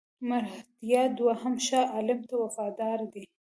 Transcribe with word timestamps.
مرهټیان 0.29 1.09
دوهم 1.19 1.53
شاه 1.67 1.87
عالم 1.95 2.19
ته 2.29 2.35
وفادار 2.43 2.99
دي. 3.13 3.23